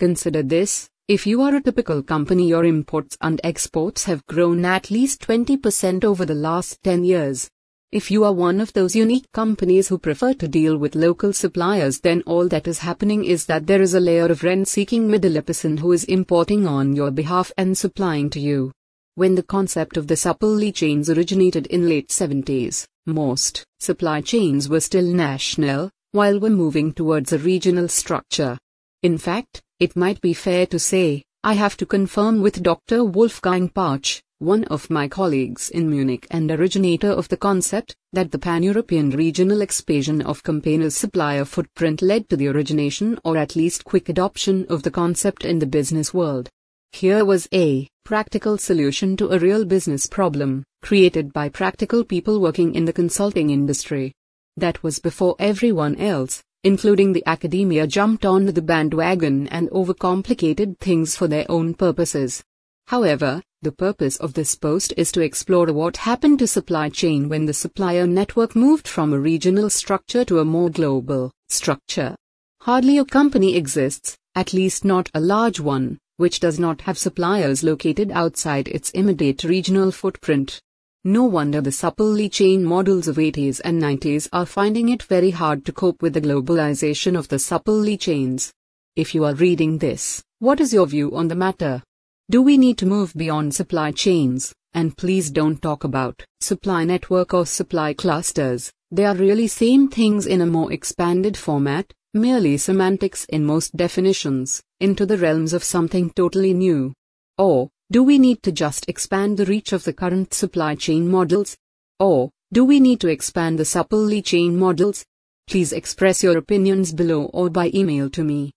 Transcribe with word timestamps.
Consider 0.00 0.42
this 0.42 0.88
if 1.08 1.26
you 1.26 1.42
are 1.42 1.56
a 1.56 1.62
typical 1.62 2.02
company, 2.02 2.48
your 2.48 2.64
imports 2.64 3.18
and 3.20 3.38
exports 3.44 4.04
have 4.04 4.24
grown 4.24 4.64
at 4.64 4.90
least 4.90 5.20
20% 5.20 6.04
over 6.04 6.24
the 6.24 6.34
last 6.34 6.82
10 6.84 7.04
years. 7.04 7.50
If 7.92 8.10
you 8.10 8.24
are 8.24 8.32
one 8.32 8.60
of 8.60 8.72
those 8.72 8.96
unique 8.96 9.30
companies 9.32 9.88
who 9.88 9.98
prefer 9.98 10.32
to 10.32 10.48
deal 10.48 10.78
with 10.78 10.94
local 10.94 11.34
suppliers, 11.34 12.00
then 12.00 12.22
all 12.24 12.48
that 12.48 12.66
is 12.66 12.78
happening 12.78 13.26
is 13.26 13.44
that 13.44 13.66
there 13.66 13.82
is 13.82 13.92
a 13.92 14.00
layer 14.00 14.24
of 14.24 14.42
rent 14.42 14.68
seeking 14.68 15.06
middle 15.06 15.42
person 15.42 15.76
who 15.76 15.92
is 15.92 16.04
importing 16.04 16.66
on 16.66 16.96
your 16.96 17.10
behalf 17.10 17.52
and 17.58 17.76
supplying 17.76 18.30
to 18.30 18.40
you. 18.40 18.72
When 19.16 19.34
the 19.34 19.42
concept 19.42 19.98
of 19.98 20.06
the 20.06 20.16
supply 20.16 20.70
chains 20.70 21.10
originated 21.10 21.66
in 21.66 21.90
late 21.90 22.08
70s, 22.08 22.86
most 23.04 23.64
supply 23.80 24.22
chains 24.22 24.66
were 24.66 24.80
still 24.80 25.12
national, 25.12 25.90
while 26.12 26.40
we're 26.40 26.48
moving 26.48 26.94
towards 26.94 27.34
a 27.34 27.38
regional 27.38 27.88
structure. 27.88 28.56
In 29.02 29.18
fact, 29.18 29.60
it 29.80 29.96
might 29.96 30.20
be 30.20 30.34
fair 30.34 30.66
to 30.66 30.78
say, 30.78 31.24
I 31.42 31.54
have 31.54 31.74
to 31.78 31.86
confirm 31.86 32.42
with 32.42 32.62
Dr. 32.62 33.02
Wolfgang 33.02 33.70
Partsch, 33.70 34.20
one 34.38 34.64
of 34.64 34.90
my 34.90 35.08
colleagues 35.08 35.70
in 35.70 35.88
Munich 35.88 36.26
and 36.30 36.50
originator 36.50 37.08
of 37.08 37.28
the 37.28 37.38
concept, 37.38 37.96
that 38.12 38.30
the 38.30 38.38
pan-European 38.38 39.08
regional 39.10 39.62
expansion 39.62 40.20
of 40.20 40.42
Campaigner's 40.42 40.96
supplier 40.96 41.46
footprint 41.46 42.02
led 42.02 42.28
to 42.28 42.36
the 42.36 42.48
origination 42.48 43.18
or 43.24 43.38
at 43.38 43.56
least 43.56 43.84
quick 43.84 44.10
adoption 44.10 44.66
of 44.68 44.82
the 44.82 44.90
concept 44.90 45.46
in 45.46 45.58
the 45.58 45.66
business 45.66 46.12
world. 46.12 46.50
Here 46.92 47.24
was 47.24 47.48
a 47.54 47.88
practical 48.04 48.58
solution 48.58 49.16
to 49.16 49.30
a 49.30 49.38
real 49.38 49.64
business 49.64 50.06
problem, 50.06 50.62
created 50.82 51.32
by 51.32 51.48
practical 51.48 52.04
people 52.04 52.38
working 52.38 52.74
in 52.74 52.84
the 52.84 52.92
consulting 52.92 53.48
industry. 53.48 54.12
That 54.58 54.82
was 54.82 54.98
before 54.98 55.36
everyone 55.38 55.96
else, 55.96 56.42
including 56.64 57.12
the 57.12 57.22
academia 57.26 57.86
jumped 57.86 58.26
on 58.26 58.46
the 58.46 58.62
bandwagon 58.62 59.46
and 59.48 59.70
overcomplicated 59.70 60.78
things 60.78 61.16
for 61.16 61.26
their 61.28 61.46
own 61.50 61.74
purposes. 61.74 62.42
However, 62.86 63.42
the 63.62 63.72
purpose 63.72 64.16
of 64.16 64.34
this 64.34 64.54
post 64.54 64.94
is 64.96 65.12
to 65.12 65.20
explore 65.20 65.72
what 65.72 65.98
happened 65.98 66.38
to 66.38 66.46
supply 66.46 66.88
chain 66.88 67.28
when 67.28 67.46
the 67.46 67.52
supplier 67.52 68.06
network 68.06 68.56
moved 68.56 68.88
from 68.88 69.12
a 69.12 69.20
regional 69.20 69.70
structure 69.70 70.24
to 70.24 70.38
a 70.38 70.44
more 70.44 70.70
global 70.70 71.30
structure. 71.48 72.16
Hardly 72.62 72.98
a 72.98 73.04
company 73.04 73.56
exists, 73.56 74.16
at 74.34 74.52
least 74.52 74.84
not 74.84 75.10
a 75.14 75.20
large 75.20 75.60
one, 75.60 75.98
which 76.16 76.40
does 76.40 76.58
not 76.58 76.82
have 76.82 76.98
suppliers 76.98 77.62
located 77.62 78.10
outside 78.10 78.68
its 78.68 78.90
immediate 78.90 79.44
regional 79.44 79.90
footprint. 79.90 80.60
No 81.04 81.24
wonder 81.24 81.62
the 81.62 81.72
supply 81.72 82.28
chain 82.28 82.62
models 82.62 83.08
of 83.08 83.16
80s 83.16 83.62
and 83.64 83.80
90s 83.80 84.28
are 84.34 84.44
finding 84.44 84.90
it 84.90 85.02
very 85.04 85.30
hard 85.30 85.64
to 85.64 85.72
cope 85.72 86.02
with 86.02 86.12
the 86.12 86.20
globalization 86.20 87.18
of 87.18 87.26
the 87.28 87.38
supply 87.38 87.96
chains. 87.96 88.52
If 88.96 89.14
you 89.14 89.24
are 89.24 89.32
reading 89.32 89.78
this, 89.78 90.22
what 90.40 90.60
is 90.60 90.74
your 90.74 90.86
view 90.86 91.16
on 91.16 91.28
the 91.28 91.34
matter? 91.34 91.82
Do 92.28 92.42
we 92.42 92.58
need 92.58 92.76
to 92.78 92.86
move 92.86 93.14
beyond 93.16 93.54
supply 93.54 93.92
chains? 93.92 94.52
And 94.74 94.94
please 94.94 95.30
don't 95.30 95.62
talk 95.62 95.84
about 95.84 96.22
supply 96.42 96.84
network 96.84 97.32
or 97.32 97.46
supply 97.46 97.94
clusters. 97.94 98.70
They 98.90 99.06
are 99.06 99.16
really 99.16 99.46
same 99.46 99.88
things 99.88 100.26
in 100.26 100.42
a 100.42 100.46
more 100.46 100.70
expanded 100.70 101.34
format, 101.34 101.90
merely 102.12 102.58
semantics 102.58 103.24
in 103.30 103.46
most 103.46 103.74
definitions, 103.74 104.62
into 104.80 105.06
the 105.06 105.16
realms 105.16 105.54
of 105.54 105.64
something 105.64 106.10
totally 106.10 106.52
new. 106.52 106.92
Or, 107.38 107.70
do 107.92 108.04
we 108.04 108.20
need 108.20 108.40
to 108.44 108.52
just 108.52 108.88
expand 108.88 109.36
the 109.36 109.44
reach 109.46 109.72
of 109.72 109.82
the 109.82 109.92
current 109.92 110.32
supply 110.32 110.76
chain 110.76 111.08
models? 111.08 111.56
Or, 111.98 112.30
do 112.52 112.64
we 112.64 112.78
need 112.78 113.00
to 113.00 113.08
expand 113.08 113.58
the 113.58 113.64
supply 113.64 114.20
chain 114.20 114.56
models? 114.56 115.04
Please 115.48 115.72
express 115.72 116.22
your 116.22 116.38
opinions 116.38 116.92
below 116.92 117.24
or 117.24 117.50
by 117.50 117.72
email 117.74 118.08
to 118.10 118.22
me. 118.22 118.52